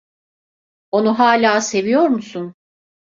Onu 0.91 1.19
hâlâ 1.19 1.61
seviyor 1.61 2.07
musun? 2.07 2.55